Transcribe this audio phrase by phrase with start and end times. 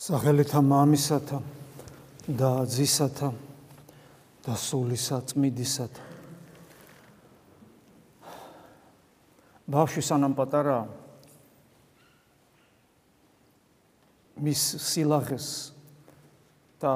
[0.00, 1.38] სახელითა მამისათა
[2.32, 3.26] და ძისათა
[4.46, 6.06] და სულისა წმიდისათა
[9.68, 10.78] ბავშვი სანამ პატარა
[14.40, 15.50] მის სილაღეს
[16.80, 16.94] და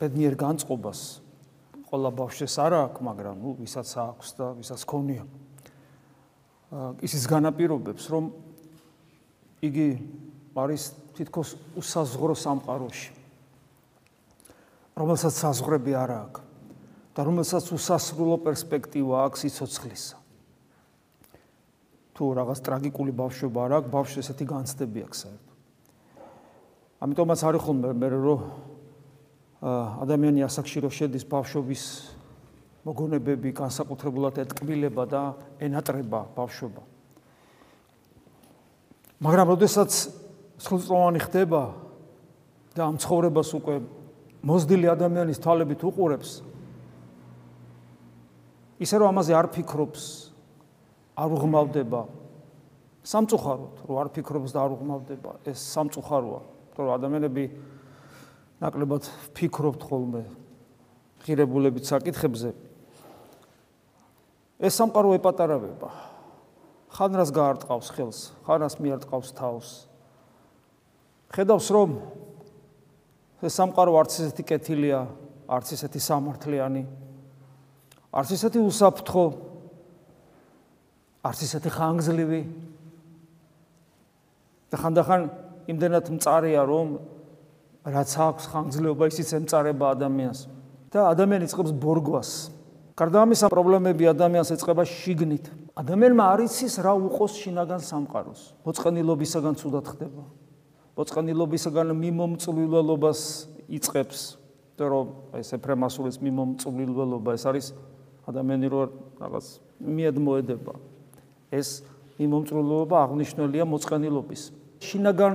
[0.00, 1.04] ბედნიერ განწყობას
[1.92, 5.28] ყველა ბავშვს არ აქვს, მაგრამ ნუ ვისაც აქვს და ვისაც ქონია.
[7.04, 8.32] ისის განაპირობებს, რომ
[9.60, 10.00] იგი
[10.56, 13.10] არის თითქოს უსაზღრო სამყაროში.
[14.98, 16.40] რომელსაც საზღვრები არ აქვს
[17.14, 20.16] და რომელსაც უსასრულო პერსპექტივა აქვს სიცოცხლისა.
[22.12, 25.56] თუ რაღაც ტრაგიკული ბავშვობა არ აქვს, ბავშვს ესეთი განცდები აქვს საერთოდ.
[27.06, 28.40] ამიტომაც არის ხოლმე მე რომ
[30.02, 31.82] ადამიანი ასაკში რო შედის ბავშვობის
[32.82, 35.22] მოგონებები განსაკუთრებულად ეთკბილება და
[35.62, 36.82] ენატრება ბავშვობა.
[39.22, 39.90] მაგრამ როდესაც
[40.62, 41.62] სრულწლოვანი ხდება
[42.76, 43.76] და ამ ცხოვრებას უკვე
[44.46, 46.30] მოზდილი ადამიანის თვალებით უყურებს.
[48.82, 50.04] ისე რომ ამაზე არ ფიქრობს
[51.18, 52.02] არ უღმავდება.
[53.02, 56.40] სამწუხაროდ რომ არ ფიქრობს და არ უღმავდება ეს სამწუხაროა
[56.78, 57.44] რომ ადამიანები
[58.62, 59.02] ნაკლებად
[59.34, 60.22] ფიქრობთ ხოლმე
[61.26, 62.54] ღირებულებით საკითხებზე.
[64.62, 65.90] ეს სამყარო ეპატარავება.
[66.92, 69.91] ხანრას გაარტყავს ხელს ხანრას მიარტყავს თავს
[71.32, 71.90] ხედავს რომ
[73.42, 75.00] ეს სამყარო არც ისეთი კეთილია,
[75.50, 76.82] არც ისეთი სამართლიანი,
[78.12, 79.24] არც ისეთი უსაფრთხო,
[81.26, 82.42] არც ისეთი ხანგრძლივი.
[84.72, 85.22] და ხანდახან
[85.68, 86.96] იმდენად მწარია რომ
[87.84, 90.40] რაც აქვს ხანგრძლივობა ისიც ემწარება ადამიანს
[90.88, 92.30] და ადამიანი წყობს ბორგვას.
[92.96, 95.44] გარდა ამისა პრობლემები ადამიანს ეწყება შიგნით.
[95.76, 98.40] ადამიანმა არ იცის რა უყოს შინაგან სამყაროს.
[98.64, 100.22] მოწყენილობისაგან თუდად ხდება.
[100.96, 103.20] მოწყენილობისგან მიმომწვილველობას
[103.72, 104.20] იწებს,
[104.76, 105.06] და რომ
[105.40, 107.66] ეს ეფრემასულის მიმომწვილველობა ეს არის
[108.28, 108.82] ადამიანი რო
[109.20, 109.46] რაღაც
[109.80, 110.74] მიადმოედება.
[111.52, 111.68] ეს
[112.20, 114.42] მიმომწვილველობა აღნიშნულია მოწყენილობის.
[114.82, 115.34] შინაგან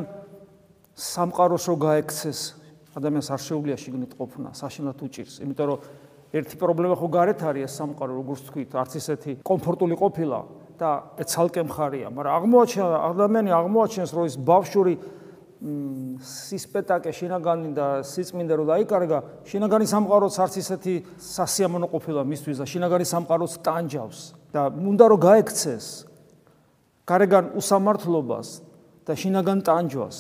[0.98, 2.40] სამყაროს რო გაექცეს,
[2.98, 5.80] ადამიანს არ შეუძლია შიგნით ყოფნა, საშინლად უჭირს, იმიტომ რომ
[6.34, 10.40] ერთი პრობლემა ხო გარეთ არის ეს სამყარო, როგორც თქვით, არც ისეთი კომფორტული ყოფილა
[10.78, 10.90] და
[11.22, 14.94] ცალკე მხარია, მაგრამ აღმოაჩენ ადამიანი აღმოაჩენს, რომ ეს ბავშვური
[15.58, 19.20] სისპეტაკე შინაგანი და სიწმინდა რო დაიკარგა,
[19.50, 24.20] შინაგანი სამყაროც არც ისეთი სასიამოვნო ყოფილა მისთვის და შინაგანი სამყაროც ტანჯავს
[24.54, 25.86] და უნდა რომ გაექცეს
[27.10, 28.48] გარეგან უსამართლობას
[29.08, 30.18] და შინაგან ტანჯვას.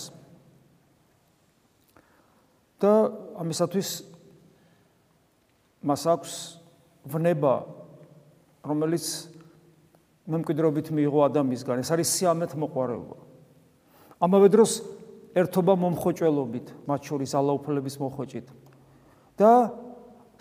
[2.77, 3.09] და
[3.41, 3.89] ამისათვის
[5.81, 6.33] მას აქვს
[7.09, 7.65] ვნება
[8.61, 9.05] რომელიც
[10.29, 13.17] მემკვიდრობით მიიღო ადამიანისგან, ეს არის სიამეთ მოყარეობა.
[14.21, 14.71] ამავე დროს
[15.37, 18.47] ერთობა მომხოჭელობით, მათ შორის ალაუფლების მოხოჭით.
[19.37, 19.69] და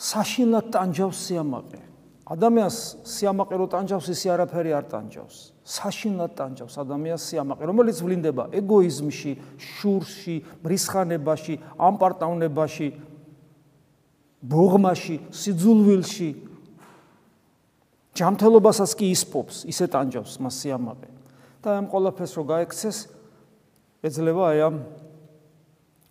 [0.00, 1.80] საშინლად ტანჯავს სიამაყე.
[2.26, 2.76] ადამიანს
[3.06, 5.36] სიამაყე რო ტანჯავს, ისე არაფერი არ ტანჯავს.
[5.62, 12.88] საშინლად ტანჯავს ადამიანს სიამაყე, რომელიც ვლინდება ეგოიზმში, შურში, მრისხანებაში, ამპარტავნებაში,
[14.42, 16.30] ბოღმაში, სიძულვილში.
[18.16, 21.08] ჯანმრთელობასაც კი ისპობს, ისე ტანჯავს მას სიამაყე.
[21.66, 23.15] და ამ ყოლაფეს რო გაექცეს,
[24.06, 24.76] ეძლევა აი ამ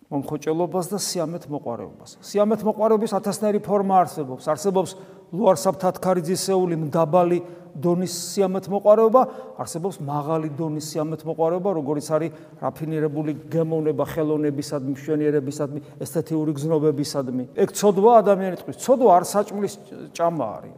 [0.06, 2.10] მომხოჭელობას და სიამეთ მოყარეობას.
[2.22, 4.44] სიამეთ მოყარეობის ათასნაირი ფორმა არსებობს.
[4.46, 4.90] არსებობს
[5.34, 7.38] ლუარსაბთათქარიძისეული მდაბალი
[7.76, 9.22] დონის სიამეთ მოყარეობა,
[9.60, 12.30] არსებობს მაღალი დონის სიამეთ მოყარეობა, როგორიც არის
[12.62, 17.44] რაფინირებული გემოვნება ხელოვნებისადმი, მშვენიერებისადმი, ესთეთიური გზნობებისადმი.
[17.52, 18.76] ეგ ცოდვა ადამიანის ტყვის.
[18.80, 19.74] ცოდვა არ საჭმლის
[20.16, 20.74] ჭამა არის,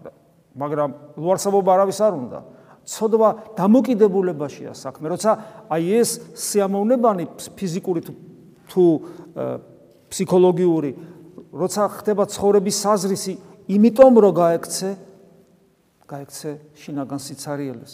[0.56, 0.91] მაგრამ
[1.21, 2.39] ლუარსაბობა არავის არ უნდა.
[2.88, 3.28] ცოდვა
[3.59, 5.31] დამოკიდებულებაშია საქმე, როცა
[5.69, 8.00] აი ეს სიამოვნებანი ფიზიკური
[8.72, 8.84] თუ
[10.09, 10.91] ფსიქოლოგიური,
[11.53, 13.32] როცა ხდება ცხოვრების საზრისი,
[13.69, 14.91] იმიტომ რომ გაექცე,
[16.09, 16.50] გაექცე
[16.81, 17.93] შინაგან სიცარიელეს.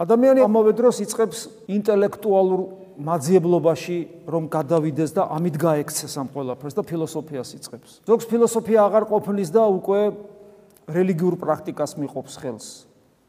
[0.00, 2.60] ადამიანი ამავე დროს იწყებს ინტელექტუალურ
[3.00, 3.98] მაძიებლობაში
[4.28, 7.90] რომ გადავიდეს და ამით გაექცეს ამ ყველაფერს და ფილოსოფიას იწყებს.
[8.08, 10.00] ზოგს ფილოსოფია აღარ ყოფნის და უკვე
[10.88, 12.66] რელიგიურ პრაქტიკას მიყოფს ხელს.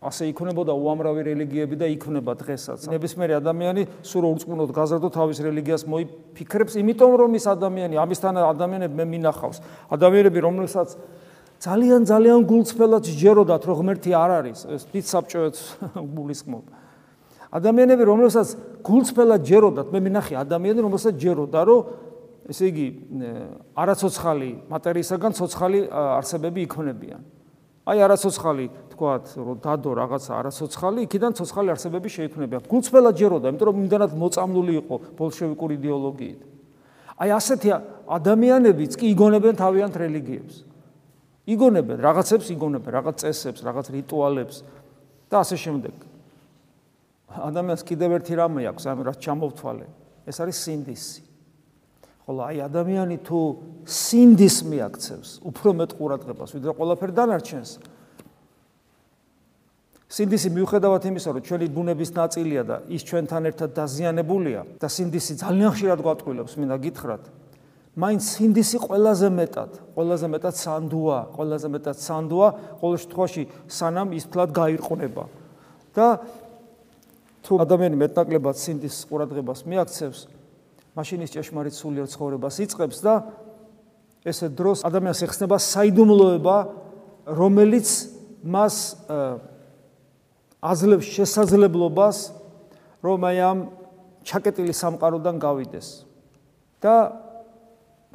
[0.02, 2.90] ასე იქნებოდა უამრავი რელიგიები და იქნება დღესაც.
[2.90, 9.06] ნებისმიერი ადამიანი სულ ურწმუნოდ გაზრდო თავის რელიგიას მოიფიქრებს, იმიტომ რომ ის ადამიანი, ამისთან ადამიანები მე
[9.14, 9.58] მინახავს.
[9.94, 10.98] ადამიანები, რომლებსაც
[11.62, 15.62] ძალიან ძალიან გულწრფელად ჯეროდათ, რომ ღმერთი არ არის, ეს დიდ საბჭოებს
[16.18, 16.66] გულისხმობ.
[17.54, 18.48] ადამიანები, რომლებსაც
[18.82, 21.80] გულწრფელად ჯეროდათ, მე მინახე ადამიანები, რომლებსაც ჯეროდა, რომ
[22.50, 22.88] ესე იგი
[23.78, 27.22] არაცოცხალი მატერიისაგან ცოცხალი არსებები იქნებიან.
[27.86, 28.66] აი არაცოცხალი
[29.02, 32.58] თქვათ, რომ დადო რაღაცა არაცოცხალი, იქიდან ცოცხალი არსებები შეიქმნება.
[32.70, 36.42] გულწრფელად ჯეროდა, იმიტომ რომ იმდანად მოწამლული იყო ბოლშევიკური იდეოლოგიით.
[37.18, 37.70] აი ასეთი
[38.06, 40.56] ადამიანებიც კი იგონებენ თავიანთ რელიგიებს.
[41.50, 44.56] იგონებენ რაღაცებს, იგონებენ რაღაც წესებს, რაღაც რიტუალებს
[45.34, 45.96] და ასე შემდეგ.
[47.42, 49.88] ადამიანს კიდევ ერთი რამე აქვს, ამ რაც ჩამოვთვალე.
[50.30, 51.22] ეს არის სინდისი.
[52.22, 53.40] ხოლო აი ადამიანი თუ
[53.82, 57.72] სინდის მიაქცევს, უფრო მეტ ყურადღებას, ვიდრე ყველაფერ დანარჩენს.
[60.12, 65.72] სინდისი მიუხედავად იმისა, რომ ჩვენი ბუნების ნაწილია და ის ჩვენთან ერთად დაზიანებულია და სინდისი ძალიან
[65.72, 67.24] ხშირად გვატყვილებს, მინდა გითხრათ,
[67.96, 72.48] მაინც სინდისი ყველაზე მეტად, ყველაზე მეტად სანდუა, ყველაზე მეტად სანდუა,
[72.84, 75.24] ყოველ შემთხვევაში სანამ ის თლად გაირყნება.
[75.96, 76.24] და
[77.44, 80.20] თუ ადამიანი მეტნაკლებად სინდის ყურადღებას მიაქცევს,
[80.96, 83.14] მაშინ ის ჭეშმარიტ სულიერ ცხოვრებას იწყებს და
[84.24, 86.58] ესე დროს ადამიანს ეხსნება საიდუმლოება,
[87.28, 87.88] რომელიც
[88.44, 88.76] მას
[90.62, 92.18] აძლევს შესაძლებლობას,
[93.02, 93.60] რომ აი ამ
[94.26, 95.88] ჩაკეტილი სამყაროდან გავიდეს.
[96.82, 97.14] და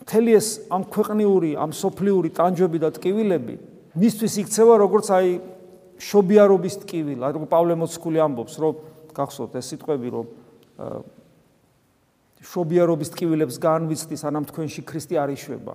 [0.03, 3.55] მთელი ეს ამ ქვეყნიური, ამ სოფლიური ტანჯვები და ტკივილები
[3.97, 5.29] მისთვის იქცევა როგორც აი
[5.97, 8.75] შობიარობის ტკივილა, როგორც პავლე მოციქული ამბობს, რომ
[9.17, 10.27] გახსოვთ ეს სიტყვები, რომ
[12.45, 15.73] შობიარობის ტკივილებს განვიცდი სანამ თქვენში ქრისტე არ იშვება.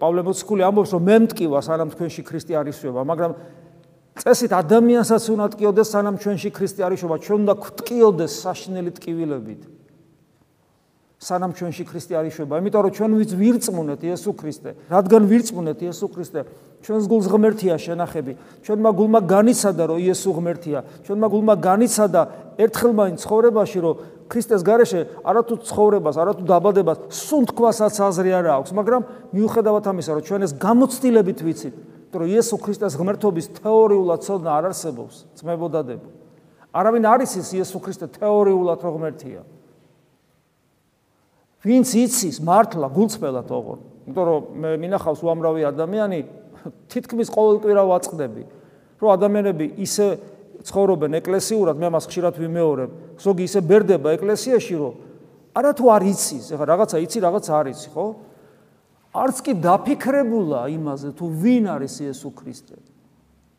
[0.00, 3.32] პავლე მოციქული ამბობს, რომ მე მტკივა სანამ თქვენში ქრისტე არ იშვება, მაგრამ
[4.14, 9.62] წესით ადამიანსაც უნდა ტკიოდეს სანამ ჩვენში ქრისტე არის შობა ჩვენ უნდა გტკიოდეს საშინელი ტკივილებით.
[11.24, 14.70] სანამ ჩვენში ქრისტე არის შობა იმიტომ რომ ჩვენ ვიც ვირწმუნეთ იესო ქრისტე.
[14.92, 16.40] რადგან ვირწმუნეთ იესო ქრისტე
[16.84, 18.32] ჩვენს გულს ღმერთია შენახები.
[18.62, 20.78] ჩვენმა გულმა განიცადა რომ იესო ღმერთია.
[21.08, 22.22] ჩვენმა გულმა განიცადა
[22.60, 23.94] ერთხელ მაინ ცხოვრებაში რომ
[24.28, 29.02] ქრისტეს გარეშე არათუ ცხოვრებას, არათუ დაბადებას, სუნთქვასაც აზრი არ აქვს, მაგრამ
[29.36, 31.74] მიუხედავად ამისა, რომ ჩვენ ეს გამოცდილებით ვიცით,
[32.20, 36.08] რომ იესო ქრისტეს ღმერთობის თეორიულად ცოდნა არ არსებობს, ძმებოდადებო.
[36.74, 39.42] არავინ არის ის იესო ქრისტე თეორიულად რო ღმერთია.
[41.64, 46.18] ვინც იცის მართლა გულწრფელად ოღონ, იმიტომ რომ მე მინახავს უამრავი ადამიანი
[46.92, 48.42] თითქმის ყოველკვირა ვაწყდები,
[49.00, 50.06] რომ ადამიანები ისე
[50.64, 52.90] ცხოვრობენ ეკლესიურად, მე მას ხშირად ვიმეორებ,
[53.20, 54.92] ზოგი ისე ბერდება ეკლესიაში, რომ
[55.54, 58.06] არათუ არ იცის, ეხლა რაღაცა იცი, რაღაც არ იცი, ხო?
[59.14, 62.76] არც კი დაფიქრებულა იმაზე, თუ ვინ არის იესო ქრისტე.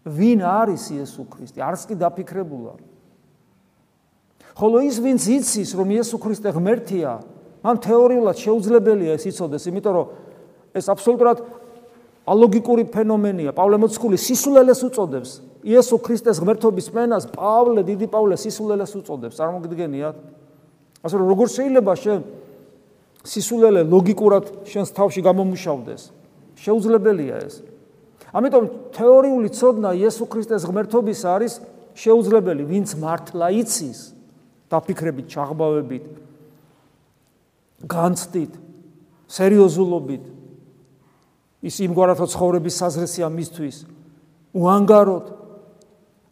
[0.04, 1.60] ვინ არის იესო ქრისტე?
[1.64, 2.76] არც კი დაფიქრებულა.
[4.56, 7.12] ხოლო ის ვინც იცის, რომ იესო ქრისტე ღმერთია,
[7.64, 10.08] მან თეორიულად შეუძლებელია ეს იცოდეს, იმიტომ რომ
[10.76, 11.38] ეს აბსოლუტურად
[12.28, 13.52] ალოგიკური ფენომენია.
[13.56, 15.32] პავლე მოციქული სისულელეს უწოდებს.
[15.64, 19.40] იესო ქრისტეს ღმერთობის მენას პავლე, დიდი პავლე სისულელეს უწოდებს.
[19.40, 20.16] წარმოგიდგენიათ?
[21.06, 22.20] ასე რომ როგორ შეიძლება შენ
[23.26, 26.02] სისულელე ლოგიკურად შენს თავში გამომუშავდეს?
[26.56, 27.62] შეუძლებელია ეს.
[28.36, 31.54] ამიტომ თეორიული ცოდნა იესო ქრისტეს ღმერთობის არის
[31.96, 34.00] შეუძლებელი, ვინც მართლა იცის,
[34.70, 36.06] დაფიქრებით, ჩაღბავებით,
[37.88, 38.54] განცდით,
[39.28, 40.24] სერიოზულობით.
[41.66, 43.76] ის იმგვარად ცხოვრების საზრესია მისთვის.
[44.54, 45.26] უანგაროდ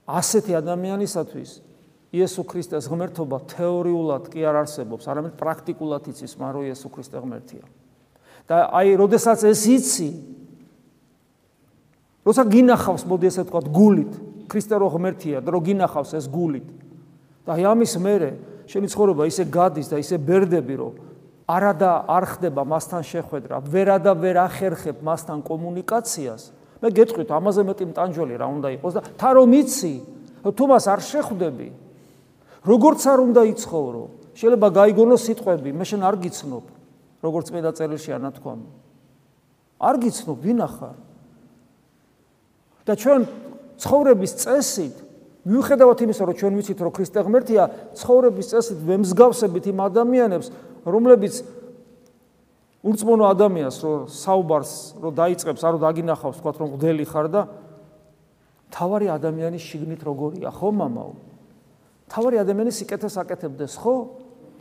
[0.07, 1.73] ასეთი ადამიანისათვის
[2.13, 7.65] იესო ქრისტეს ღმერთობა თეორიულად კი არ არსებობს, არამედ პრაქტიკულად იცის, მაგრამ რომ იესო ქრისტე ღმერთია.
[8.44, 10.10] და აი, როდესაც ეს იცი,
[12.27, 14.13] როცა გინახავს, მოდი ესე ვთქვა, გულით,
[14.51, 16.68] ქრისტე რო ღმერთია, და რო გინახავს ეს გულით.
[17.48, 18.30] და აი ამის მერე
[18.68, 20.94] შენი ცხოვრება ისე გადის და ისე ბერდები, რომ
[21.49, 26.44] არადა არ ხდება მასთან შეხვედრა, ვერადა ვერ ახერხებ მასთან კომუნიკაციას.
[26.80, 29.94] მე გეტყვით, ამაზე მეტი მტანჯველი რა უნდა იყოს და თა რომ იცი,
[30.44, 31.68] თუ მას არ შეხვდები,
[32.64, 34.04] როგორც არ უნდა იცხოვრო.
[34.34, 36.66] შეიძლება გაიგონო სიტყვები, მე შენ არ გიცნობ,
[37.22, 38.70] როგორც მე და წერილში ანათქვამი.
[39.84, 40.96] არ გიცნობ, ვინ ახარ?
[42.84, 43.22] და ჩვენ
[43.80, 44.96] ცხოვრების წესით,
[45.48, 47.64] მიუხედავად იმისა, რომ ჩვენ ვიცით, რომ ქრისტე ღმერთია,
[47.96, 50.48] ცხოვრების წესით ვემსგავსებით იმ ადამიანებს,
[50.84, 51.36] რომლებიც
[52.84, 57.42] ურწმუნო ადამიანს, რომ საუბარს, რომ დაიწყებს, არ რომ დაგინახავს, თქვა რომ გდელი ხარ და
[58.72, 61.32] თავარი ადამიანის შიგნით როგორია, ხო მამაო?
[62.12, 63.95] თავარი ადამიანის სიკეთეს აკეთებდეს, ხო?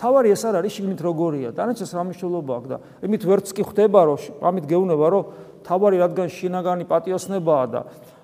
[0.02, 1.48] თავარი ეს არ არის შიგნით როგორია.
[1.54, 5.24] დანარჩენს რა მნიშვნელობა აქვს და იმით ვერც კი ხვდება, რომ ამით გეუბნება, რომ
[5.62, 7.80] თავარი რადგან შინაგანი პატიოსნებაა და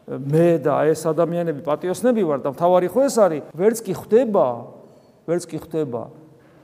[0.09, 4.47] მე და ეს ადამიანები პატიოსნები ვარ და თავარი ხო ეს არის, ვერც კი ხვდება,
[5.29, 6.03] ვერც კი ხვდება,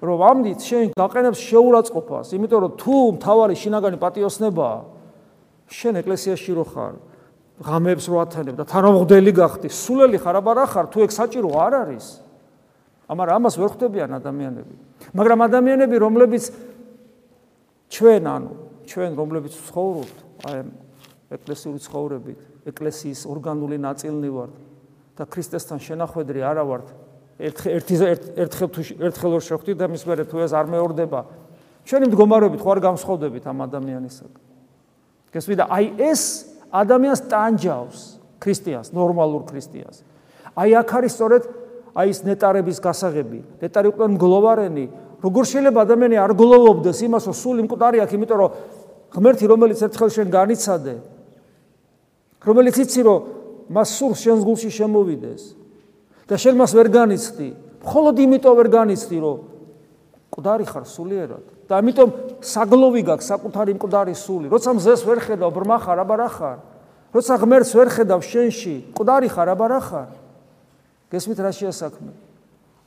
[0.00, 4.78] რომ ამდით შენ გაყენებს შეურაცხყოფას, იმიტომ რომ თუ თავარი შინაგანი პატიოსნებაა,
[5.68, 6.94] შენ ეკლესიაში რო ხარ,
[7.60, 11.72] ღამებს რო ათანებ და თანამღდელი გახდი, სულელი ხარ აბა რა ხარ, თუ ეგ საჭირო არ
[11.84, 12.23] არის?
[13.08, 14.74] ამარ ამას ვერ ხვდებიან ადამიანები.
[15.12, 16.44] მაგრამ ადამიანები, რომლებიც
[17.92, 18.52] ჩვენ ანუ
[18.84, 20.58] ჩვენ რომლებიც ცხოვრობთ, აი
[21.34, 24.54] ეკლესიური ცხოვრებით, ეკლესიის ორგანული ნაწილნი ვართ
[25.16, 26.86] და ქრისტესთან შენახვედრი არა ვართ.
[27.34, 27.94] ერთ ერთი
[28.44, 31.20] ერთხელ თუ ერთხელ ვერ შეხვდით და მის მერე თუ ეს არ მეორდება,
[31.84, 34.42] ჩვენი მდგომარეობით ხო არ გამსხვავდებით ამ ადამიანისაგან.
[35.34, 36.22] გესმით და აი ეს
[36.70, 38.00] ადამიანს ტანჯავს
[38.38, 39.96] ქრისტიანს, ნორმალურ ქრისტიანს.
[40.54, 41.42] აი აქ არის სწორედ
[41.94, 43.38] აი ეს ნეტარების გასაღები.
[43.62, 44.84] ნეტარი უკვე მგლოვარენი,
[45.22, 48.50] როგორ შეიძლება ადამიანი არ გლოვობდეს იმას, რომ სული მკვდარი აქვს, იმიტომ რომ
[49.14, 50.94] ღმერთი რომელიც ერთხელ შენ განიცადე,
[52.42, 53.18] რომელიც იცი რომ
[53.70, 55.42] მას სურს შენს გულში შემოვიდეს
[56.28, 57.48] და შენ მას ვერ განიცდი,
[57.86, 59.38] მხოლოდ იმიტომ ვერ განიცდი, რომ
[60.34, 61.44] მკვდარი ხარ სულიერად.
[61.64, 62.10] და ამიტომ
[62.44, 64.46] საგლოვი გაქვს საკუთარი მკვდარი სული.
[64.52, 66.58] როცა მზეს ვერ ხედავ, ბრმა ხარ, აბა რა ხარ?
[67.14, 70.08] როცა ღმერთს ვერ ხედავ შენში, მკვდარი ხარ, აბა რა ხარ?
[71.14, 72.12] გესმით რა შეასაქმე?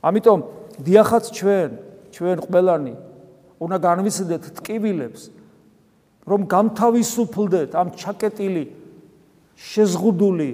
[0.04, 0.38] ამიტომ
[0.84, 1.70] დიახაც ჩვენ,
[2.12, 2.94] ჩვენ ყველანი
[3.58, 5.22] უნდა განვიცდეთ ტკივილებს,
[6.28, 8.64] რომ გამთავისუფლდეთ ამ ჩაკეტილი
[9.58, 10.50] შეზღუდული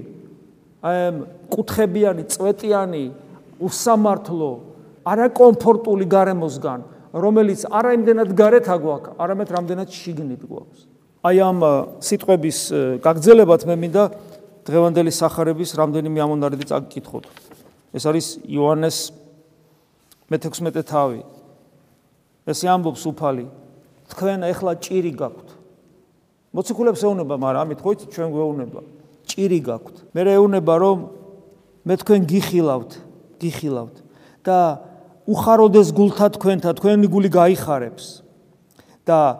[0.84, 1.14] ამ
[1.50, 3.04] კუთხებიანი, წვეტიანი,
[3.60, 4.50] უსამართლო,
[5.04, 6.80] არაკომფორტული გარემოსგან,
[7.14, 10.80] რომელიც არა იმდენად გარეთ აგვაქვს, არამედ რამდენად შიგნით გვაქვს.
[11.24, 11.58] აი ამ
[12.04, 12.58] სიტყვების
[13.00, 14.04] გაგრძელებად მე მინდა
[14.64, 17.24] დღევანდელი სახარების რამდენიმე ამონარიდი წაგკითხოთ.
[17.94, 18.98] ეს არის იოანეს
[20.28, 21.20] მე-16 თავი.
[22.44, 23.46] ესე ამბობს უფალი,
[24.12, 25.48] თქვენ ახლა ჭირი გაქვთ.
[26.52, 28.80] მოციქულებს ეუნება, მაგრამ ამით ხო იცით ჩვენ გვეუნება.
[29.24, 29.96] ჭირი გაქვთ.
[30.12, 30.98] მე ეუნება რომ
[31.88, 32.92] მე თქვენ გიხილავთ,
[33.40, 33.96] გიხილავთ
[34.44, 34.58] და
[35.24, 38.24] უხაროდეს გულთა თქვენთა, თქვენი გული გაიხარებს.
[39.04, 39.36] და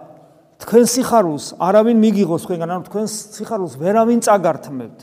[0.61, 4.99] თქვენ სიხარულს არავინ მიგიღოს თქვენგან, ანუ თქვენ სიხარულს ვერავინ წაგართმევთ.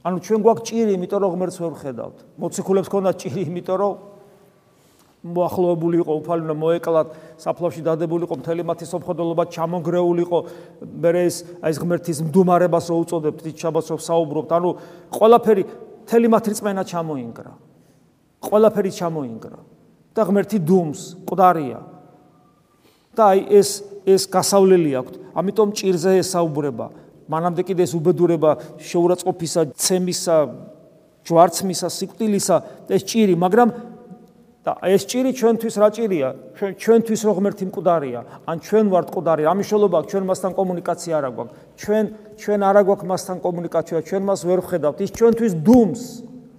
[0.00, 2.16] ანუ ჩვენ გვაქვს ჭირი, იმიტომ რომ ღმერთს ვერ ხედავთ.
[2.40, 3.92] მოციქულებს ქონდათ ჭირი, იმიტომ რომ
[5.20, 10.38] მოახლოებული იყო უფალი და მოეკლათ საფლავში დადებული იყო მთელი მათი სოფხოდელობა ჩამოგრეული იყო
[10.80, 14.48] მე ეს აი ეს ღმერთის მდუმარებას რო უწოდებთ ის შაბათს რო საუბრობთ.
[14.56, 14.68] ანუ
[15.12, 15.62] ყველაფერი
[16.08, 17.52] მთელი მათი წმენა ჩამოინგრა.
[18.48, 19.60] ყველაფერი ჩამოინგრა.
[20.14, 21.80] და ღმერთი დუმს ყდარია
[23.14, 23.70] და აი ეს
[24.06, 26.86] ეს გასავლელი აქვს ამიტომ ჭირზე ესაუბრება
[27.30, 28.50] მანამდე კიდე ეს უბედურება
[28.82, 30.36] შეურაცხყოფისა ცემისა
[31.24, 32.56] ჯვარცმისა სიკვდილისა
[32.90, 33.70] ეს ჭირი მაგრამ
[34.60, 36.28] და ეს ჭირი ჩვენთვის რა ჭირია?
[36.52, 41.48] ჩვენ ჩვენთვის რო ღმერთი მკვდარია, ან ჩვენ ვართ მკვდარი, ამიშოლობა ჩვენ მასთან კომუნიკაცია არ აქვს.
[41.80, 42.04] ჩვენ
[42.36, 44.98] ჩვენ არ აქვს მასთან კომუნიკაცია, ჩვენ მას ვერ ვხედავთ.
[45.00, 46.02] ის ჩვენთვის დუმს,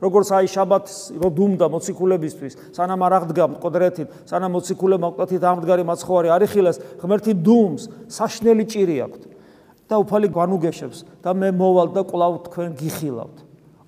[0.01, 6.27] როგორც აი შაბათს რო დუმდა მოციქულებისთვის, სანამ არ აღდგა მკვდრეთით, სანამ მოციქულებმა მკვდრეთით ამდგარი მაცხოვარი
[6.33, 9.30] არ იხილეს, ღმერთი დუმს, საშნელი ჭირი აქვს.
[9.91, 13.37] და უფალი განუგეშებს და მე მოვალ და კლავ თქვენ გიხილავთ.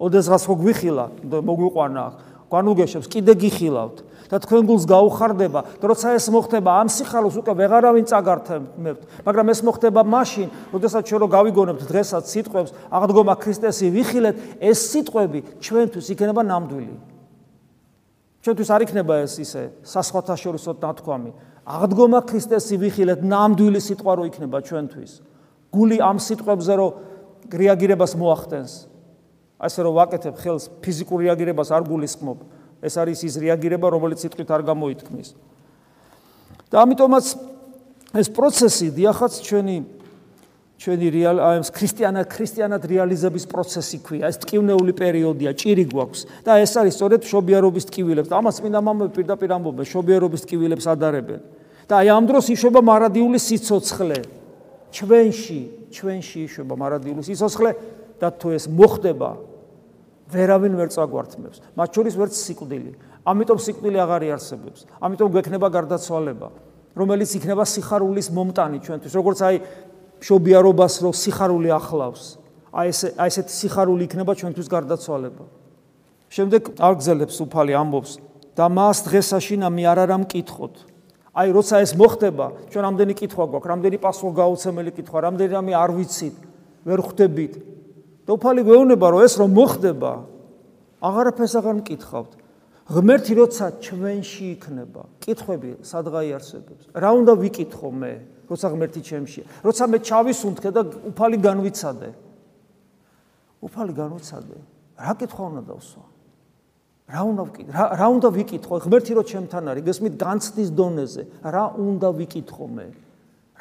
[0.04, 2.06] ოდესღაც ხო გვიხილა, მოგვიყვანა.
[2.54, 3.98] განუგეშებს, კიდე გიხილავთ
[4.30, 10.02] და თქვენ გულს გაუხარდება, როცა ეს მოხდება, ამ სიხალოს უკვე ვეღარავინ წაგართმევთ, მაგრამ ეს მოხდება
[10.06, 16.96] მაშინ, როდესაც ჩვენ რო გავიგონებთ დღესაც სიტყვებს, აღდგომა ქრისტესი ვიხილეთ, ეს სიტყვები ჩვენთვის იქნება ნამდვილი.
[18.44, 21.32] ჩვენთვის არ იქნება ეს ისე სასხვათა შორისო ნათქვამი.
[21.64, 25.33] აღდგომა ქრისტესი ვიხილეთ, ნამდვილი სიტყვა რო იქნება ჩვენთვის.
[25.74, 26.88] გული ამ სიტყვებზე რო
[27.50, 28.74] რეაგირებას მოახდენს.
[29.60, 32.38] ასე რომ ვაკეთებ ხელს ფიზიკურ რეაგირებას არ გულისხმობ.
[32.84, 35.30] ეს არის ის რეაგირება რომელიც სიტყვით არ გამოითქმის
[36.74, 37.26] და ამიტომაც
[38.18, 39.78] ეს პროცესი დიახაც ჩვენი
[40.84, 44.28] ჩვენი რეალ აი ეს ქრისტიანად ქრისტიანად რეალიზების პროცესი ქვია.
[44.28, 46.22] ეს ტკივნეული პერიოდია ჭირი გვაქვს.
[46.44, 48.28] და ეს არის სწორედ შობიარობის ტკივილებს.
[48.28, 51.40] და ამას წმინდა მამები პირდაპირ ამბობენ შობიარობის ტკივილებს ადარებენ.
[51.88, 54.43] და აი ამ დროს იშვება მარადიული სიцоცხლე
[54.94, 57.72] ჩვენში ჩვენში იშვება მარადიული სიцоცხლე
[58.22, 59.30] და თუ ეს მოხდება
[60.34, 61.58] ვერავინ ვერ წაგვართმევს.
[61.78, 62.92] მათ შორის ვერც სიკვდილი.
[63.26, 64.86] ამიტომ სიკვდილი აღარ იარსებებს.
[65.02, 66.48] ამიტომ გვექნება გარდაცვალება,
[66.96, 69.56] რომელიც იქნება სიხარულის მომტანი ჩვენთვის, როგორც აი
[70.24, 72.24] შობიარობას რო სიხარული ახლავს.
[72.74, 75.46] აი ეს აი ესეთი სიხარული იქნება ჩვენთვის გარდაცვალება.
[76.34, 78.12] შემდეგ აღგზელებს უფალი ამბობს
[78.58, 80.93] და მას დღესაშინა მე არ არამ კითხოთ.
[81.34, 86.36] აი როცა ეს მოხდება, ჩვენ ამდენი კითხვა გვაქვს, რამდენი პასუხგაუცემელი კითხვა, რამდენი რამე არ ვიცით,
[86.86, 87.54] ვერ ხვდებით,
[88.24, 90.12] და უფალი გვეუბნება რომ ეს რომ მოხდება
[91.04, 92.32] აღარაფერს აღარ მკითხავთ.
[92.84, 98.14] ღმერთი როცა ჩვენში იქნება კითხვები სადღაი არსებობს რა უნდა ვიკითხო მე
[98.52, 99.46] როცა ღმერთი ჩემშია?
[99.64, 102.10] როცა მე ჩავისუნთქე და უფალი განვიცადე?
[103.64, 104.58] უფალი განვიცადე?
[105.00, 106.04] რა კითხვა უნდა დავსვა
[107.14, 111.66] რა უნდა ვკითხო რა რა უნდა ვიკითხო ღმერთი რო ჩემთან არის გესმით განცდის დონეზე რა
[111.78, 112.88] უნდა ვიკითხო მე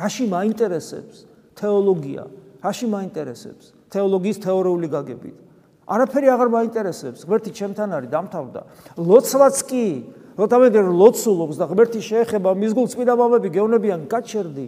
[0.01, 1.17] რაში მაინტერესებს
[1.61, 2.25] თეოლოგია
[2.65, 5.37] რაში მაინტერესებს თეოლოგიის თეორიული გაგებით.
[5.85, 7.25] არაფერი აღარ მაინტერესებს.
[7.29, 8.61] ღმერთი ჩემთან არის, დამთავრდა.
[8.97, 9.87] ლოცვაც კი,
[10.41, 14.67] როთამედ ლოცულობს და ღმერთი შეეხება მის გულს წმინდა მამები გეუნებიან გაჩერდი.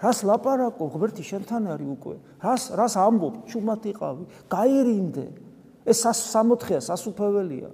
[0.00, 2.16] რას ლაპარაკო, ღმერთი შენთან არის უკვე.
[2.40, 5.26] რას რას ამბობ, ჩუმად იყავი, გაირინდე.
[5.84, 7.70] ეს სასამოთხეა, სასუფეველია.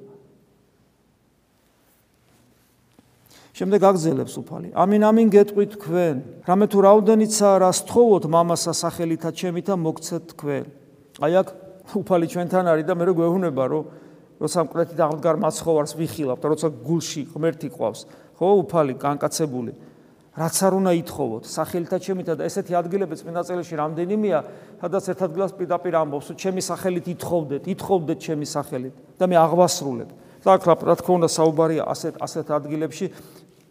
[3.58, 4.68] შემდეგ აგზელებს უფალი.
[4.78, 10.64] ამინ ამინ გეტყვით თქვენ, რამე თუ რაოდენიცა რა სთხოვოთ მამასა სახელითა ჩემითა მოგცეთ თქვენ.
[11.18, 11.48] აი აქ
[11.98, 13.84] უფალი ჩვენთან არის და მე რო გვეუბნება რომ
[14.38, 18.00] როცა მკვეთი და აღდგარ მაცხოვარს ვიხილავთ, როცა გულში ღმერთი ყავს,
[18.38, 19.72] ხო უფალი კანკაცებული.
[20.38, 24.40] რაც არ უნდა ითხოვოთ სახელითა ჩემითა და ესეთი ადგილები წმინდა წელში რამდენიმეა,
[24.78, 30.10] სადაც ერთ ადგილას პირდაპირ ამბობს, ჩემი სახელით ითხოვდეთ, ითხოვდეთ ჩემი სახელით და მე აღვასრულებ.
[30.48, 33.06] და აქ რა თქმა უნდა საუბარია ასეთ ასეთ ადგილებში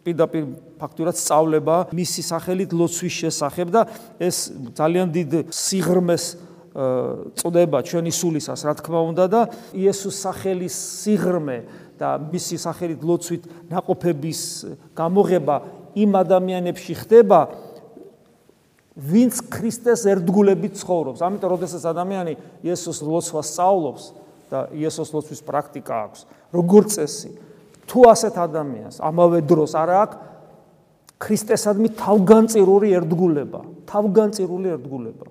[0.08, 0.44] პირდაპირ
[0.80, 3.82] ფაქტურად სწავლება მისი სახელით ლოცვის შესახებ და
[4.16, 6.24] ეს ძალიან დიდ სიღრმეს
[7.34, 9.40] წდება ჩვენი სულისას, რა თქმა უნდა და
[9.74, 11.58] იესოს სახელის სიღრმე
[11.98, 14.40] და მისი სახელით ლოცვით ناقოფების
[14.94, 15.56] გამოღება
[15.98, 17.40] იმ ადამიანებში ხდება,
[18.98, 21.18] ვინც ქრისტეს ერთგულებით ცხოვრობს.
[21.22, 24.04] ამიტომ, როდესაც ადამიანი იესოს ლოცვას სწავლობს
[24.50, 26.20] და იესოს ლოცვის პრაქტიკა აქვს,
[26.54, 27.30] როგორც წესი,
[27.88, 30.16] თუ ასეთ ადამიანს ამავე დროს არ აქვს
[31.18, 35.26] ქრისტესადმი თავგანწირული ერთგულება, თავგანწირული ერთგულება.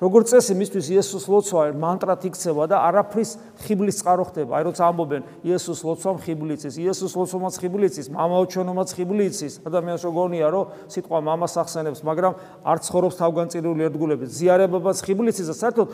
[0.00, 3.30] როგორც წესი მისთვის იესოს ლოცვა მანტრად იქცევა და არაფრის
[3.60, 4.56] ხიბლის წყარო ხდება.
[4.56, 9.54] აი როცა ამბობენ იესოს ლოცვა ხიბლი იცის, იესოს ლოცვამაც ხიბლი იცის, მამაო ჩვენომაც ხიბლი იცის.
[9.68, 12.32] ადამიანს როგორია რომ სიტყვა მამას ახსენებს, მაგრამ
[12.64, 14.30] არ ცხოვრობს თავგანწირული ერთგულებით.
[14.40, 15.88] ზიარებებაც ხიბლი იცის და საერთოდ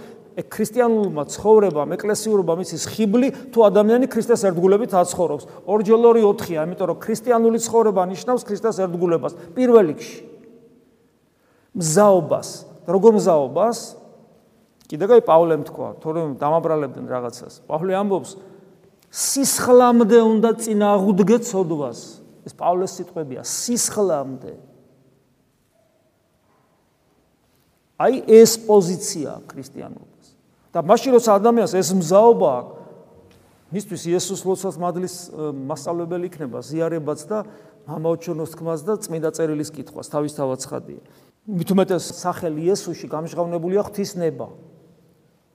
[0.55, 5.67] ქრისტიანულმა ცხოვრებამ, ეკლესიურობამ იცის ხიბლი თუ ადამიანი ქრისტეს ერთგულებით აცხოვრობს.
[5.67, 10.19] ორჯერ ორი 4-ია, იმიტომ რომ ქრისტიანული ცხოვრება ნიშნავს ქრისტეს ერთგულებას პირველ რიგში.
[11.75, 13.79] მზაობას როგორ მზაობას?
[14.87, 17.67] კიდე გაი პავლემ თქვა, თორემ დამაბრალებდნენ რაღაცას.
[17.67, 18.31] პავლე ამბობს,
[19.11, 22.01] სისხლამდე უნდა წინააღუდგეთ სოდვას.
[22.47, 24.55] ეს პავლეს სიტყვებია, სისხლამდე.
[27.99, 30.27] აი ეს პოზიცია ქრისტიანობას.
[30.77, 32.55] და მაშინ როცა ადამიანს ეს მზაობა
[33.73, 35.15] მისთვის იესოს ლოცვას მადლის
[35.67, 37.39] მასწავლებელი იქნება, ზიარებაც და
[37.89, 41.01] მამაოჩონოს თქმას და წმინდა წერილის კითხვას თავისთავად ცხადია.
[41.47, 44.47] მithumetes სახელი იესოში გამჟღავნებულია ღვთისნება.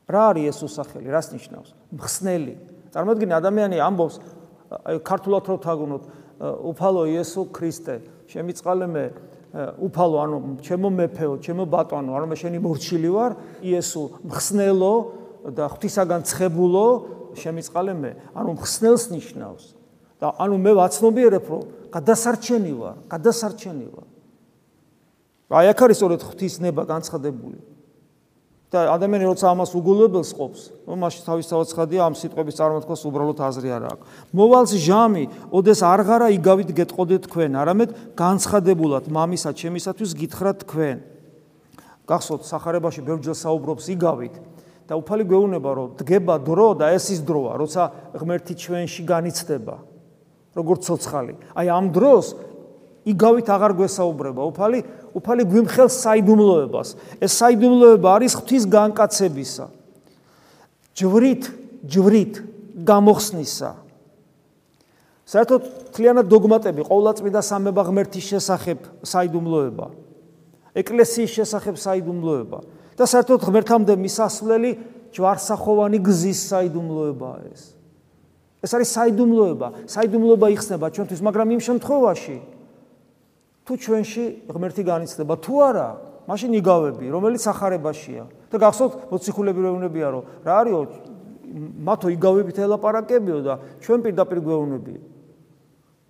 [0.08, 1.08] რა არის იესოს სახელი?
[1.12, 1.70] რას ნიშნავს?
[1.92, 2.54] მხსნელი.
[2.96, 4.16] წარმოიდგინე ადამიანი ამბობს
[4.72, 6.04] აი ქართულად რო თაგუნოთ
[6.42, 7.96] უფალო იესო ქრისტე,
[8.32, 9.06] შემიწყალე მე
[9.84, 14.96] უფალო ანუ ჩემო მეფეო, ჩემო ბატონო, ანუ მე შენი მორჩილი ვარ, იესო მხსნელო
[15.52, 16.88] და ღვთისაგან ცხებულო,
[17.36, 18.12] შემიწყალე მე.
[18.32, 19.64] ანუ მხსნელს ნიშნავს.
[20.22, 24.08] და ანუ მე ვაცნობიერებ რომ გადასარჩენი ვარ, გადასარჩენი ვარ.
[25.52, 27.60] აი აქ არის სწორედ ღვთისნება განცხადებული.
[28.72, 33.70] და ადამიანი როცა ამას უგულებელს ყოფს, ნუ მაშინ თავისთავად ცხადია ამ სიტყვების წარმოთქმას უბრალოდ აზრი
[33.76, 34.06] არ აქვს.
[34.32, 40.98] მოვალს ჟამი, ოდეს არღარა იგავით გეტყოდეთ თქვენ, არამედ განცხადებულად მამისა ჩემისათვის გითხრათ თქვენ.
[42.08, 44.36] გახსოვთ სახარებაში ბევრჯერ საუბრობს იგავით
[44.88, 47.82] და უფალი გვეუბნება რომ დგება დრო და ეს ის დროა, როცა
[48.16, 49.76] ღმერთი ჩვენში განიცდება.
[50.52, 51.34] როგორც ცოცხალი.
[51.56, 52.36] აი ამ დროს
[53.06, 54.42] იგავით აღარ გვესაუბრება.
[54.46, 54.80] უფალი
[55.12, 56.90] უფალი გვიმხელს საიდუმლოებას.
[57.20, 59.66] ეს საიდუმლოება არის ღვთის განკაცებისა.
[60.96, 61.44] ჯვრით
[61.82, 62.34] ჯვრით
[62.86, 63.72] გამოხსნისა.
[65.26, 65.62] საერთოდ
[65.96, 69.86] თლიანად დოგმატები ყოვლადწმიდა სამება ღმერთის შესახებ საიდუმლოება.
[70.76, 72.60] ეკლესიის შესახებ საიდუმლოება.
[72.98, 74.72] და საერთოდ ღმერთამდე მისასვლელი
[75.10, 77.62] ჯვარსახოვანი გზის საიდუმლოებაა ეს.
[78.62, 79.68] ეს არის საიდუმლოება.
[79.90, 82.38] საიდუმლოება იხსნება ჩვენთვის მაგრამ იმ შემთხვევაში
[83.72, 85.34] თუ ჩვენში ღმერთი განიცდება?
[85.40, 85.90] თუ არა
[86.28, 88.24] მაშინ იგავები რომელიც ახარებაშია.
[88.52, 90.82] და გახსოვთ მოციქულები რეუნებია რომ რა არისო?
[91.88, 95.02] მათო იგავებით ელაპარაკებიო და ჩვენ პირდაპირ გვეუბნებია.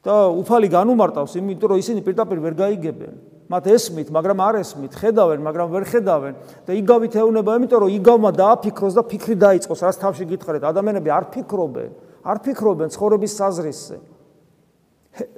[0.02, 3.13] და უფალი განუმარტავს იმიტომ რომ ისინი პირდაპირ ვერ გაიგებენ.
[3.45, 6.34] მათ ესმით მაგრამ არ ესმით ხედავენ მაგრამ ვერ ხედავენ.
[6.65, 10.62] და იგავით ეუბნება იმიტომ რომ იგავმა დააფიქროს და ფიქრი დაიწყოს რაც თავში გითხრეთ.
[10.65, 11.91] ადამიანები არ ფიქრობენ
[12.26, 13.97] არ ფიქრობენ ცხოვრების საზრისზე.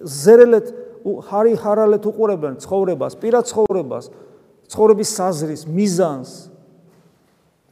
[0.03, 0.67] ზერელეთ
[1.03, 4.05] ჰარი ჰარალეთ უყურებენ ცხოვრებას, პირად ცხოვრებას,
[4.71, 6.31] ცხოვრების საზრის, მიზანს,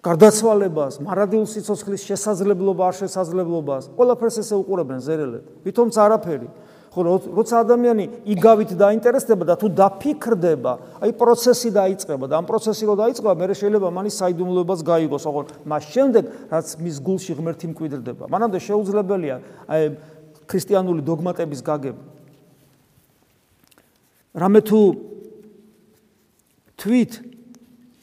[0.02, 5.44] გარდაცვალებას, მარადილ სიცოცხლის შესაძლებლობა, არ შესაძლებლობას, ყველაფერს ესე უყურებენ ზერელეთ.
[5.66, 6.50] ვითომც არაფერი.
[6.92, 12.96] ხო, როცა ადამიანი იგავით დაინტერესდება და თუ დაფიქრდება, აი პროცესი დაიწყება და ამ პროცესი რო
[13.00, 18.24] დაიწყება, მე შეიძლება მანის საიდუმლოებას გაიგოს, ოღონ მას შემდეგ რაც მის გულში ღმერთი მკვიდრდება.
[18.28, 19.36] მანამდე შეუძლებელია
[19.72, 19.82] აი
[20.52, 22.02] ქრისტიანული დოგმატების გაგება.
[24.36, 24.82] რამე თუ
[26.80, 27.12] თვით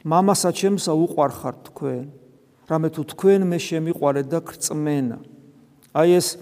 [0.05, 2.05] მამასა ჩემსა უყარხარ თქვენ
[2.69, 5.19] რამე თუ თქვენ მე შემიყვარეთ და გწმენა
[5.97, 6.37] აი ეს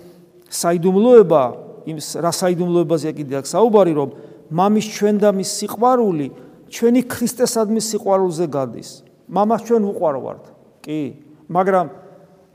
[0.50, 1.42] საიდუმლოება
[1.86, 4.10] იმ რა საიდუმლოებაზე კიდე აქვს საუბარი რომ
[4.50, 6.26] მამის ჩვენ და მის სიყვარული
[6.70, 8.90] ჩვენი ქრისტესადმი სიყვარულზე გადის.
[9.30, 10.42] მამას ჩვენ უყვარვართ.
[10.82, 11.02] კი.
[11.50, 11.86] მაგრამ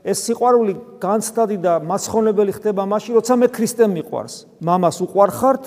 [0.04, 4.34] ეს სიყვარული განცდადი და მასხონებელი ხდება მაშინ როცა მე ქრისტე მიყვარს.
[4.60, 5.62] მამას უყვარხართ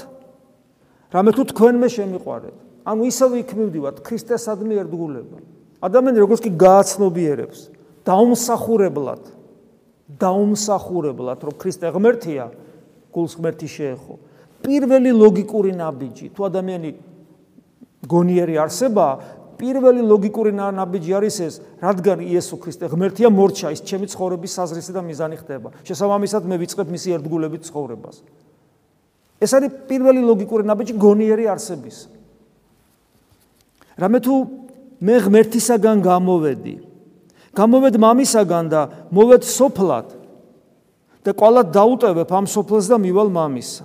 [1.14, 2.58] რამე თუ თქვენმე შემიყვარეთ.
[2.86, 5.38] ანუ ისევე იქ მივდივართ ქრისტესადმი ერთგულება.
[5.82, 7.60] ადამიანი როგორც კი გააცნობიერებს
[8.06, 9.24] დაუმსახურებლად
[10.06, 12.46] დაუმსახურებლად რომ ქრისტე ღმერთია,
[13.10, 14.16] გულს ღმერთი შეეხო.
[14.62, 16.90] პირველი ლოგიკური ნაბიჯი თუ ადამიანი
[18.06, 19.08] გონიერი არსება,
[19.58, 25.02] პირველი ლოგიკური ნაბიჯი არის ეს, რადგან იესო ქრისტე ღმერთია, მორჩა ის ჩემი ცხოვრების საზრისი და
[25.02, 25.74] მიზანი ხდება.
[25.86, 28.16] შესაბამისად მე ვიწყებ მისი ერთგულებით ცხოვრებას.
[29.42, 31.98] ეს არის პირველი ლოგიკური ნაბიჯი გონიერი არსების.
[34.00, 34.36] რამე თუ
[35.04, 36.76] მე ღმერთისაგან გამოვედი,
[37.56, 40.08] გამოვედ მამისაგან და მოვედ სოფლად
[41.26, 43.84] და ყოლად დაუტევებ ამ სოფლს და მივალ მამისა.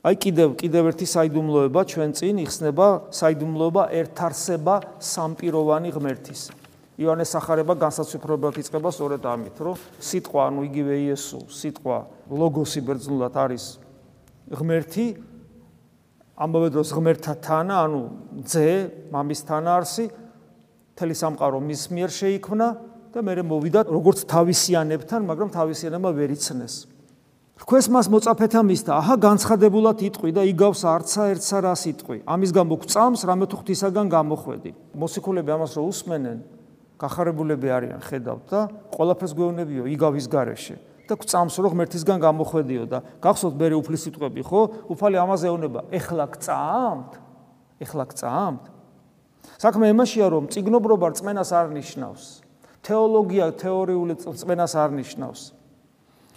[0.00, 6.40] აი კიდევ კიდევ ერთი საიდუმლოება ჩვენ წინ იხსნება საიდუმლოება ერთარსება სამპიროვანი ღმერთის.
[7.00, 11.96] იონეს ახარება განსაცვიფრებლად იწყება სწორედ ამით, რომ სიტყვა, ანუ იგივე იესო, სიტყვა
[12.32, 13.64] ლოგოსი ბერძნულად არის
[14.50, 15.06] ღმერთი
[16.40, 18.02] ამავე დროს ღმერთთანა, ანუ
[18.48, 18.68] ძე,
[19.12, 20.06] მამის თანაარსი,
[20.96, 22.68] თელი სამყარო მის მიერ შეიქმნა
[23.12, 26.74] და მე მოვიდა როგორც თავისიანებთან, მაგრამ თავისიანება ვერ იცნეს.
[27.60, 32.18] რქოს მას მოწაფეთა მისთა, აჰა განცხადებულად იტყვი და იგავს არცა ერთსა რას იტყვი.
[32.24, 34.70] ამის გამო გწამს რამე თუ ღვთისაგან გამოხვედი.
[34.96, 36.38] მოსიქულები ამას რო უსმენენ,
[36.96, 38.60] გახარებულები არიან, ხედავთ და
[38.96, 40.76] ყველაფერს გვეუბნებიო იგავის გარეშე.
[41.10, 44.60] და გწამს რო ღმერთისგან გამოხვედიო და გახსოვთ მე უფლის სიტყვები ხო?
[44.94, 47.10] უფალი ამაზე ეუბნება, ეხლა გწამთ?
[47.82, 48.62] ეხლა გწამთ?
[49.60, 52.24] საქმე იმაშია რომ ციგნობრობა რწმენას არ ნიშნავს.
[52.86, 55.40] თეოლოგია თეორიული რწმენას არ ნიშნავს.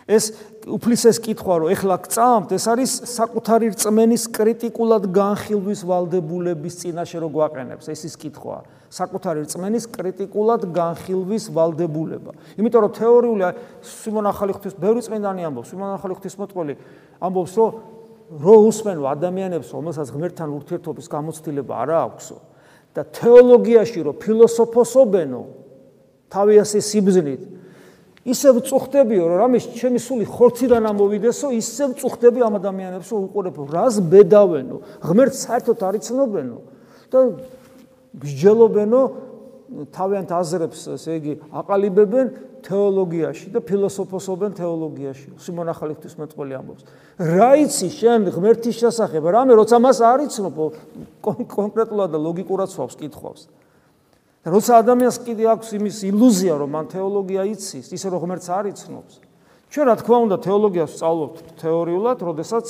[0.04, 0.36] ეს
[0.68, 7.88] უფლისეს კითხვა რომ ეხლა გწამთ, ეს არის საკუთარი რწმენის კრიტიკულად განხილვის ვალდებულების წინაშე რო გვაყენებს,
[7.88, 8.68] ეს ის კითხვა.
[8.94, 12.32] საკუთარი რწმენის კრიტიკულად განხილვის ვალდებულება.
[12.62, 13.44] იმიტომ რომ თეორიული
[13.82, 16.74] სიმონ ახალი ღვთის ბევრი წმინდანი ამბობს, სიმონ ახალი ღვთისმოწყალე
[17.26, 17.70] ამბობს, რომ
[18.44, 22.38] რო უსმენო ადამიანებს, რომელსაც ღმერთთან ურთიერთობის გამოცდილება არ აქვსო,
[22.94, 25.42] და თეოლოგიაში რო ფილოსოფოსობენო
[26.30, 27.42] თავი ასე სიბზნით
[28.24, 33.98] ისევ წუხდებიო რომ რამე ჩემი სული ხორციდან ამოვიდესო ისევ წუხდები ამ ადამიანებს რომ უყურებო რას
[34.14, 36.58] ბედავენო ღმერთს საერთოდ არ იცნობენო
[37.12, 37.20] და
[38.14, 39.02] გჯელობენო
[39.94, 42.28] თავიანთ აზრებს ესე იგი აყალიბებენ
[42.64, 45.28] თეოლოგიაში და ფილოსოფოსობენ თეოლოგიაში.
[45.42, 46.84] სიმონ ახალი ღვთისმეტყველი ამბობს.
[47.18, 49.24] რა იცი შენ ღმერთის შესახებ?
[49.34, 50.56] რამე როცა მას არ იცნობ
[51.50, 53.42] კონკრეტულად და ლოგიკურად სვავს კითხვავს.
[54.44, 58.66] და როცა ადამიანს კიდე აქვს იმის ილუზია, რომ მან თეოლოგია იცის, ისე რომ ღმერთს არ
[58.76, 59.14] იცნობს.
[59.72, 62.68] ჩვენ რა თქმა უნდა თეოლოგიას სწავლობთ თეორიულად, როდესაც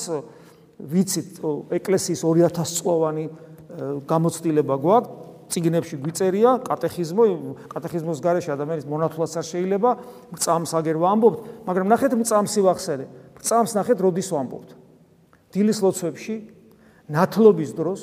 [0.77, 1.29] ვიცით
[1.73, 3.25] ეკლესიის 2000 წლოვანი
[4.05, 5.22] გამოცდილება გვაქვს
[5.53, 7.23] ციგნებში გვიწერია კატეხიზმო
[7.69, 9.91] კატეხიზმოს გარეშე ადამიანის მონათულაც არ შეიძლება
[10.41, 11.39] წამს აგერ ვამბობთ
[11.69, 13.05] მაგრამ ნახეთ წამსი ვახსენე.
[13.43, 14.69] წამს ნახეთ როდის ვამბობთ.
[15.53, 16.35] დილის ლოცვებში
[17.13, 18.01] ნათლობის დროს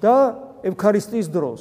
[0.00, 0.14] და
[0.64, 1.60] ევქარისტიის დროს.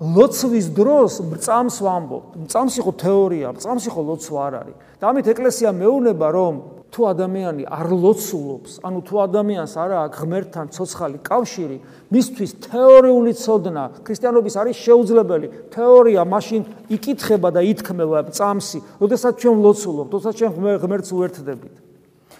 [0.00, 1.12] ლოცვის დროს
[1.44, 2.48] წამს ვამბობთ.
[2.48, 4.76] წამს იყო თეორია წამს იყო ლოცვა არ არის.
[5.00, 10.66] და ამით ეკლესია მეუბნება რომ თუ ადამიანი არ ლოცულობს, ანუ თუ ადამიანს არ აქვს ღმერთთან
[10.72, 11.78] ცოცხალი კავშირი,
[12.14, 15.48] მისთვის თეორიული ცოდნა ქრისტიანობის არის შეუძლებელი.
[15.74, 16.62] თეორია მაშინ
[16.96, 21.74] იკითხება და ითქმება წამსი, როდესაც ჩვენ ლოცულობთ, როდესაც ჩვენ ღმერთს უერთდებით.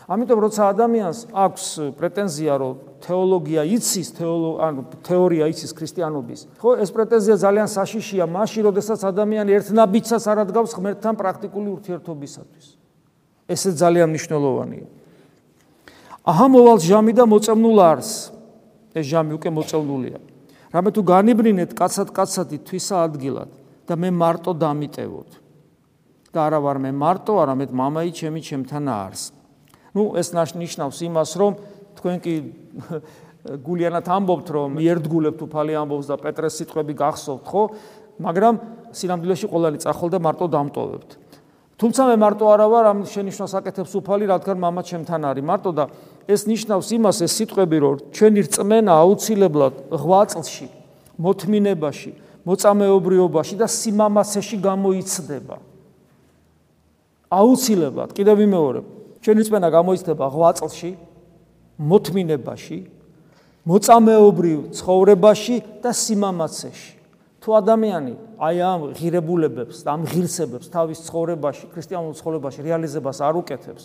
[0.07, 1.65] ამიტომ როცა ადამიანს აქვს
[1.99, 9.03] პრეტენზია, რომ თეოლოგია იცის, ანუ თეორია იცის ქრისტიანობის, ხო, ეს პრეტენზია ძალიან საშიშია, მაშინ როდესაც
[9.03, 12.76] ადამიანი ერთნაბიჯსაც არ ადგავს ღმერთთან პრაქტიკული ურთიერთობისათვის.
[13.47, 14.87] ესე ძალიან მნიშვნელოვანია.
[16.27, 18.11] აჰა მოვალ ჟამი და მოწამნულ არს.
[18.97, 20.19] ეს ჟამი უკვე მოწამნულია.
[20.75, 23.51] რამე თუ განიბრინეთ კაცად კაცადი თვისა ადგილად
[23.87, 25.31] და მე მარტო დამიტევოთ.
[26.35, 29.33] და არა ვარ მე მარტო, არამედ მამაი ჩემი ჩემთან არს.
[29.97, 31.53] ну ეს ნიშნავს იმას რომ
[31.97, 32.35] თქვენ კი
[33.67, 37.63] გულიანად ამბობთ რომ ერთგულებთ უფალი ამბობს და პეტრეს სიტყვები გახსოვთ ხო
[38.21, 38.55] მაგრამ
[38.93, 41.11] სინამდვილეში ყოველი წახალ და მარტო დამტოვებთ
[41.82, 45.90] თუმცა მე მარტო არა ვარ ამ შენიშნავს აკეთებს უფალი რადგან мама ჩემთან არის მარტო და
[46.30, 50.68] ეს ნიშნავს იმას ეს სიტყვები რომ ჩვენი რწმენა აუცილებლად ღვაწლში
[51.18, 52.12] მოთმინებაში
[52.46, 55.58] მოწამეობრიობაში და სიმამაცეში გამოიცდება
[57.34, 58.86] აუცილებლად კიდევ ვიმეორებ
[59.26, 60.92] ჩვენი რწმენა გამოიცდება ღვაწლში
[61.82, 62.80] მოთმინებაში
[63.66, 66.95] მოწამეობრიო ცხოვრებაში და სიმამაცეში
[67.47, 73.85] თუ ადამიანი აი ამ ღირებულებებს, ამ ღირსებებს თავის ცხოვრებაში, ქრისტიანულ ცხოვრებაში რეალიზებას არ უკეთებს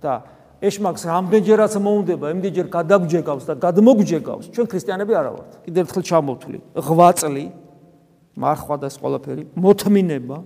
[0.00, 0.24] და
[0.64, 5.50] ეშმაკს რამდენჯერაც მოუნდება, იმდენჯერ გადაგჯეგავს და გადმოგჯეგავს, ჩვენ ქრისტიანები არა ვართ.
[5.68, 6.58] კიდევ ერთხელ ჩამოვთვლი.
[6.80, 7.44] ღვაწლი,
[8.40, 10.38] მარხვა და ეს ყველაფერი, მოთმინება,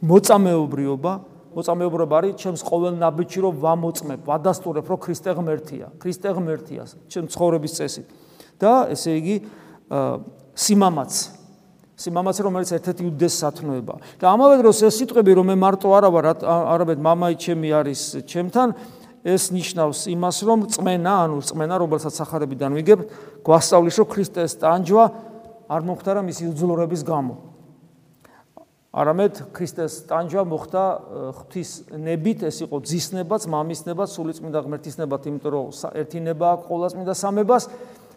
[0.00, 1.12] მოწამეობრიობა
[1.56, 7.72] მოწამეობრივ არის ჩემს ყოველ ნაბიჯში რომ ვამოწმებ, ვადასტურებ, რომ ქრისტე ღმერთია, ქრისტე ღმერთია, ჩემს ცხოვრების
[7.76, 8.02] წესი.
[8.60, 9.36] და ესე იგი
[10.56, 11.12] სიმამაც
[11.96, 13.94] სიმამაცე რომელიც ერთ-ერთი უდეს სათნოება.
[14.20, 18.68] და ამავე დროს ეს სიტყვები რომ მე მარტო არა ვარ არამედ мамаი ჩემი არის ჩემთან
[19.24, 23.00] ეს ნიშნავს იმას რომ წმენა ანუ წმენა რომელსაც сахарებიდან ვიგებ
[23.42, 25.04] გვასწავლის რომ ქრისტეს ტანჯვა
[25.66, 27.34] არ მომხდარა მისი უძლურების გამო.
[28.96, 30.82] არამედ ქრისტეს ტანჯვა მოხდა
[31.36, 35.66] ღვთის ნებით ეს იყო ძისნებაც მამისნებაც სულიწმინდა ღმერთისნებაც იმიტომ რომ
[36.00, 37.62] ერთინება აქვს ყოვლადწმინდა სამებას.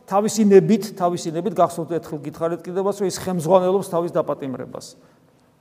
[0.10, 4.86] თავისი ნებით, თავისი ნებით გახსოვთ ერთხელ გითხარით კიდევაც, რომ ის ხემზღვანელობს თავის დაპატიმრებას.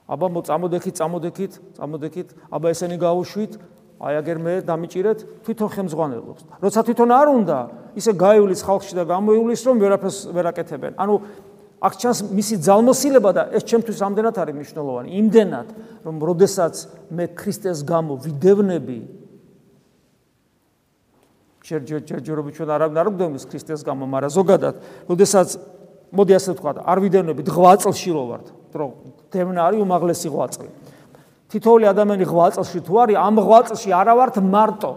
[0.08, 3.52] აბა მოწამოდექით, წამოდექით, წამოდექით, აბა ესენი გაუშვით,
[4.00, 6.42] აი აგერ მე დამიჭირეთ, თვითონ ხემზღვანელობს.
[6.64, 7.58] როცა თვითონ არ უნდა,
[7.98, 10.92] ისე გაიulis ხალხში და გამოიulis, რომ ვერაფერს ვერაკეთებენ.
[10.96, 11.14] ანუ
[11.78, 15.08] აქ ჩანს მისი ძალმოსილება და ეს ჩემთვის ამდენად არის მნიშვნელოვანი.
[15.14, 15.68] იმდენად,
[16.08, 16.74] რომ როდესაც
[17.12, 19.17] მე ქრისტეს გამო ვიდევნები
[21.68, 24.74] ჯერჯერობით ჩვენ არ არ გვდომის ქრისტეს გამო, მაგრამ ზოგადად,
[25.08, 25.48] როდესაც
[26.12, 28.90] მოდი ასე ვთქვა, არ ვიდევნები ღვაწლში რო ვართ, რომ
[29.28, 30.68] დევნა არის უმაღლესი ღვაწლი.
[31.48, 34.92] თითოეული ადამიანი ღვაწლში თუ არის, ამ ღვაწლში არა ვართ მარტო.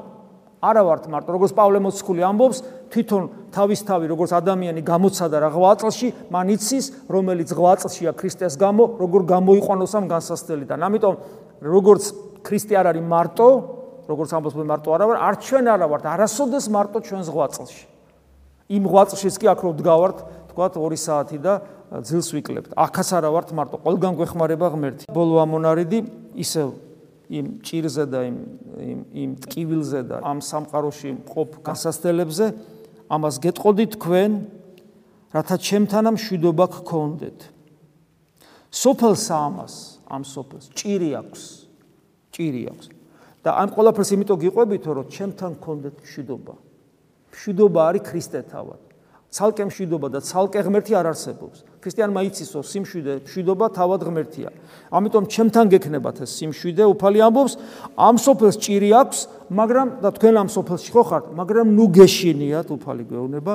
[0.61, 2.57] არა ვართ მარტო, როგორც პავლე მოციქული ამბობს,
[2.93, 9.91] თვითონ თავისთავი როგორც ადამიანი გამოცადა რა ღვაწლში, მან იცის, რომელიც ღვაწლშია ქრისტეს გამო, როგორ გამოიყვანოს
[9.97, 10.79] ამ განსასწრელიდან.
[10.85, 11.13] ამიტომ
[11.65, 12.03] როგორც
[12.45, 13.47] ქრისტე არ არის მარტო,
[14.11, 17.83] როგორც ამბობს მე მარტო არა ვარ, არ ჩვენ არა ვართ, არასოდეს მარტო ჩვენს ღვაწლში.
[18.71, 20.17] იმ ღვაწლშიც კი აქ რო დგავართ,
[20.51, 21.53] თქვათ 2 საათი და
[22.03, 22.71] ძილს ვიკლებთ.
[22.75, 25.03] ახაც არა ვართ მარტო, ყველგან გვეხმარება ღმერთი.
[25.11, 25.99] ბოლო ამონარიდი
[26.39, 26.67] ისევ
[27.31, 28.37] იმ ჭირზე და იმ
[28.91, 32.45] იმ იმ ტკივილზე და ამ სამყაროში მყოფ გასასწელებზე
[33.11, 34.31] ამას გეტყოდი თქვენ,
[35.35, 37.39] რათა ჩემთანამ შვიდობა გქონდეთ.
[38.71, 39.73] სოფელს ამას,
[40.07, 41.41] ამ სოფელს ჭირი აქვს.
[42.31, 42.85] ჭირი აქვს.
[43.41, 46.55] და ამ ყველაფერს იმიტომ გიყვებითო, რომ ჩემთან გქონდეთ შვიდობა.
[47.31, 48.81] შვიდობა არის ქრისტე თავად.
[49.31, 51.63] ცალკე მშვიდობა და ცალკე ღმერთი არ არსებობს.
[51.79, 54.49] ქრისტიანმა იცისო, სიმშვიდე, მშვიდობა თავად ღმერთია.
[54.91, 57.53] ამიტომ ჩემთან გექნებათ ეს სიმშვიდე, უფალი ამბობს,
[57.95, 59.19] ამ სოფელს ჭირი აქვს,
[59.55, 63.53] მაგრამ და თქვენ ამ სოფელში ხო ხართ, მაგრამ ნუ გეშინიათ, უფალი გვეუბნება,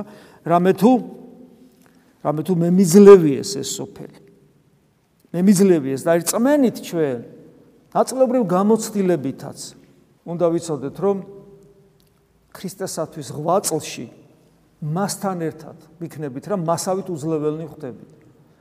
[0.49, 0.91] რამე თუ
[2.27, 4.19] რამე თუ მე მიძლევი ეს ეს სოფელი.
[5.31, 7.36] მე მიძლევი ეს და ირწმენით ჩვენ
[7.97, 9.59] აწლებრივ გამოცდილებითაც
[10.27, 11.17] უნდა ვიცოდეთ, რომ
[12.53, 14.07] ქრისტესათვის ღვაწლში
[14.85, 18.11] მასთან ერთად ვიქნებით რა მასავით უძლებელნი ხდებით.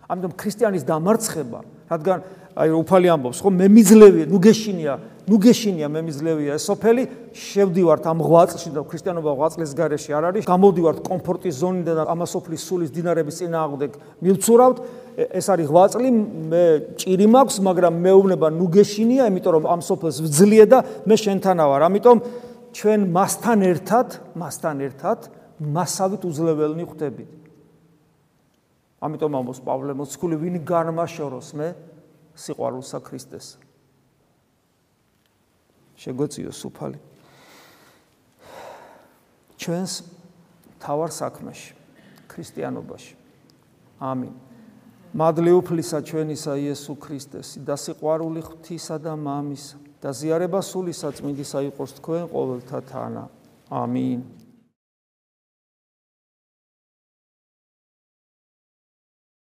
[0.06, 1.60] ამიტომ ქრისტიანის დამარცხება,
[1.92, 2.20] რადგან
[2.56, 4.94] აი უფალი ამბობს, ხო მე მიძლევია, ნუ გეშინია,
[5.28, 7.04] ნუ გეშინია მე მიძლევია ეს სოფელი,
[7.36, 12.94] შევდივართ ამ ღვაწლში და ქრისტიანობა ღვაწლის გარეშე არ არის, გამოდივართ კომფორტის ზონიდან და ამასოფლის სულის
[12.96, 13.92] დინარების წინააღმდეგ
[14.24, 14.78] მივცურავთ,
[15.16, 16.10] ეს არის ღვაწლი,
[16.52, 16.64] მე
[17.00, 21.82] ჭირი მაქვს, მაგრამ მეუბნება ნუ გეშინია, იმიტომ რომ ამ სოფელს ვძლიე და მე შენთანა ვარ.
[21.88, 22.18] ამიტომ
[22.76, 25.20] ჩვენ მასთან ერთად, მასთან ერთად
[25.56, 27.32] მასავით უძლებელნი ხვდებით.
[29.00, 31.68] ამიტომ ამბობს პავლე მოციქული, ვინ განმაშოროს მე
[32.36, 33.48] სიყვარულსა ქრისტეს.
[35.96, 37.00] შეგვეციოს უფალი.
[39.56, 39.94] ჩვენს
[40.84, 41.72] თავარ საქმეში,
[42.28, 43.14] ქრისტიანობაში.
[44.04, 44.45] ამინ.
[45.16, 49.66] მადლი უფლისა ჩვენისა იესო ქრისტეს და სიყვარული ღვთისა და მამის
[50.04, 53.24] და ზიარება სულისა წმინდისა იყოს თქვენ ყოველთა თანა.
[53.72, 54.20] ამინ.